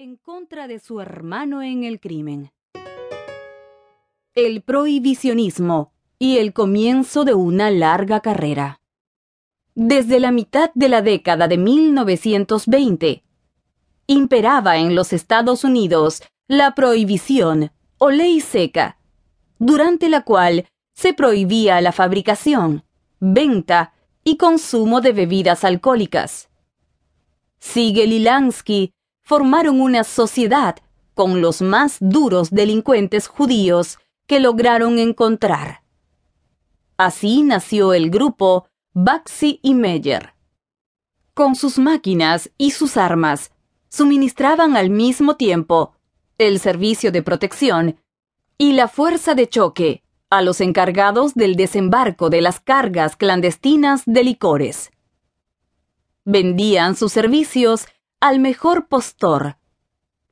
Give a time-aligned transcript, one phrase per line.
[0.00, 2.52] en contra de su hermano en el crimen.
[4.32, 8.80] El prohibicionismo y el comienzo de una larga carrera.
[9.74, 13.24] Desde la mitad de la década de 1920,
[14.06, 19.00] imperaba en los Estados Unidos la prohibición o ley seca,
[19.58, 22.84] durante la cual se prohibía la fabricación,
[23.18, 26.50] venta y consumo de bebidas alcohólicas.
[27.58, 28.92] Siegel y Lansky
[29.28, 30.76] formaron una sociedad
[31.12, 35.82] con los más duros delincuentes judíos que lograron encontrar.
[36.96, 40.32] Así nació el grupo Baxi y Meyer.
[41.34, 43.52] Con sus máquinas y sus armas,
[43.90, 45.92] suministraban al mismo tiempo
[46.38, 48.00] el servicio de protección
[48.56, 54.24] y la fuerza de choque a los encargados del desembarco de las cargas clandestinas de
[54.24, 54.90] licores.
[56.24, 57.88] Vendían sus servicios
[58.20, 59.58] al mejor postor.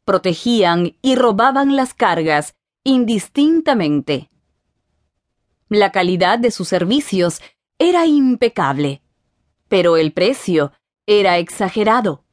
[0.04, 2.54] Protegían y robaban las cargas
[2.84, 4.30] indistintamente.
[5.68, 7.40] La calidad de sus servicios
[7.78, 9.02] era impecable,
[9.68, 10.72] pero el precio
[11.06, 12.24] era exagerado.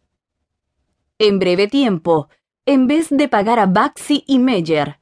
[1.20, 2.30] En breve tiempo,
[2.66, 5.00] en vez de pagar a Baxi y Meyer,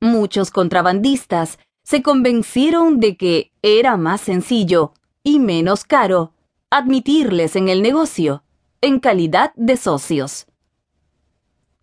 [0.00, 6.34] muchos contrabandistas se convencieron de que era más sencillo y menos caro
[6.70, 8.42] admitirles en el negocio
[8.86, 10.46] en calidad de socios.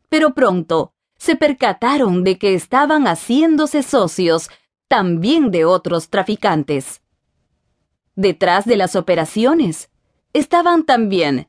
[0.10, 4.50] Pero pronto se percataron de que estaban haciéndose socios
[4.88, 7.02] también de otros traficantes.
[8.16, 9.90] Detrás de las operaciones
[10.34, 11.48] estaban también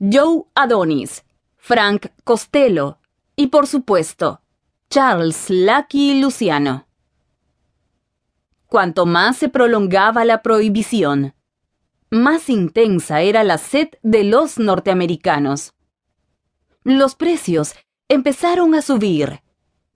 [0.00, 1.24] Joe Adonis,
[1.56, 2.98] Frank Costello
[3.36, 4.40] y por supuesto
[4.88, 6.86] Charles Lucky Luciano.
[8.66, 11.34] Cuanto más se prolongaba la prohibición,
[12.10, 15.74] más intensa era la sed de los norteamericanos.
[16.82, 17.74] Los precios
[18.08, 19.42] empezaron a subir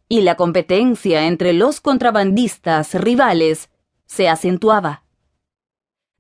[0.09, 3.69] y la competencia entre los contrabandistas rivales
[4.07, 5.03] se acentuaba.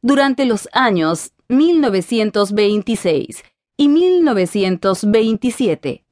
[0.02, 3.44] Durante los años 1926
[3.76, 6.04] y 1927,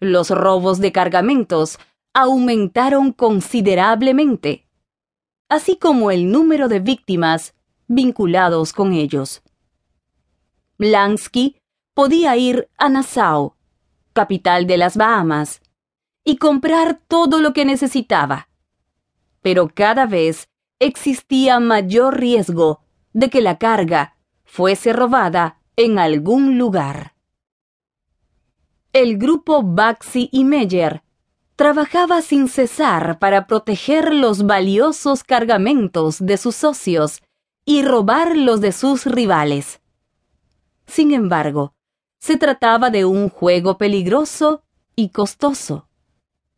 [0.00, 1.78] los robos de cargamentos
[2.12, 4.66] aumentaron considerablemente,
[5.48, 7.54] así como el número de víctimas
[7.88, 9.42] vinculados con ellos.
[10.78, 11.56] Lansky
[11.94, 13.56] podía ir a Nassau,
[14.12, 15.60] capital de las Bahamas,
[16.24, 18.48] y comprar todo lo que necesitaba.
[19.42, 22.82] Pero cada vez existía mayor riesgo
[23.12, 27.14] de que la carga fuese robada en algún lugar.
[28.92, 31.02] El grupo Baxi y Meyer
[31.56, 37.20] trabajaba sin cesar para proteger los valiosos cargamentos de sus socios
[37.68, 39.82] y robar los de sus rivales.
[40.86, 41.74] Sin embargo,
[42.18, 44.62] se trataba de un juego peligroso
[44.96, 45.86] y costoso,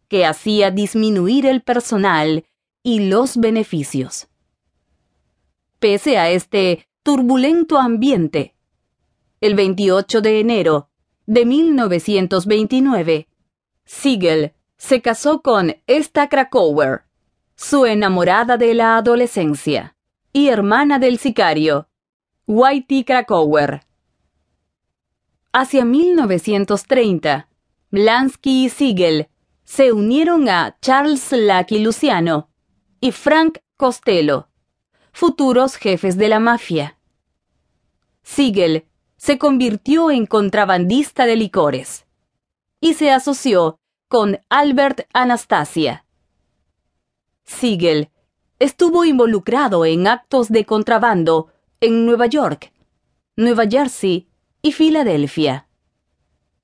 [0.07, 2.45] que hacía disminuir el personal
[2.85, 4.29] y los beneficios.
[5.81, 8.55] Pese a este turbulento ambiente,
[9.41, 10.91] el 28 de enero
[11.27, 13.27] de 1929,
[13.85, 17.03] Siegel se casó con Esta Krakauer,
[17.57, 19.97] su enamorada de la adolescencia
[20.33, 21.89] y hermana del sicario,
[22.47, 23.87] Whitey Krakauer.
[25.53, 27.49] Hacia 1930,
[27.91, 29.29] Blansky y Siegel
[29.65, 32.49] se unieron a Charles Lucky Luciano
[33.01, 34.49] y Frank Costello,
[35.13, 36.99] futuros jefes de la mafia.
[38.23, 38.87] Siegel
[39.17, 42.07] se convirtió en contrabandista de licores
[42.81, 46.05] y se asoció con Albert Anastasia.
[47.45, 48.11] Siegel
[48.61, 51.49] estuvo involucrado en actos de contrabando
[51.81, 52.73] en Nueva York,
[53.35, 54.29] Nueva Jersey
[54.63, 55.67] y Filadelfia.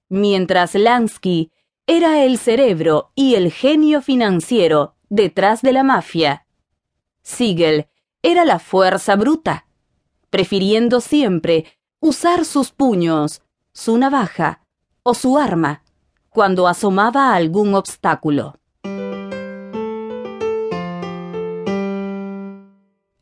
[0.09, 1.51] Mientras Lansky
[1.87, 6.47] era el cerebro y el genio financiero detrás de la mafia,
[7.23, 7.89] Siegel
[8.23, 9.67] era la fuerza bruta,
[10.31, 11.65] prefiriendo siempre
[11.99, 13.43] usar sus puños,
[13.73, 14.61] su navaja
[15.03, 15.83] o su arma
[16.29, 18.59] cuando asomaba algún obstáculo.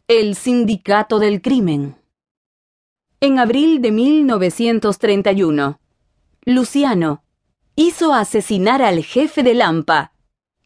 [0.06, 1.96] El Sindicato del Crimen.
[3.20, 5.80] En abril de 1931,
[6.44, 7.24] Luciano
[7.74, 10.12] hizo asesinar al jefe de Lampa,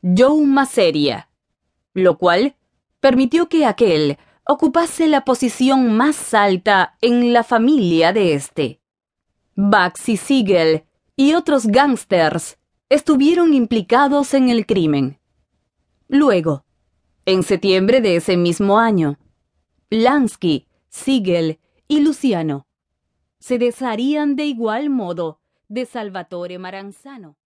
[0.02, 1.31] Joe Maseria,
[1.94, 2.56] lo cual
[2.99, 8.81] permitió que aquel ocupase la posición más alta en la familia de este.
[9.55, 10.82] Baxi Siegel
[11.14, 12.58] y otros gángsters
[12.88, 15.20] estuvieron implicados en el crimen.
[16.08, 16.64] Luego,
[17.25, 19.17] en septiembre de ese mismo año,
[19.90, 22.67] Lansky, Siegel y Luciano
[23.38, 27.38] se desharían de igual modo de Salvatore Maranzano.